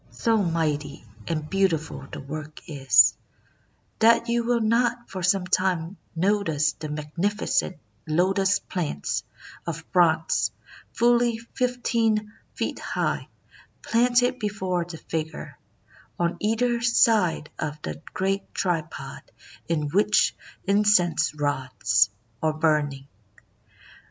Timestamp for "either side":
16.39-17.51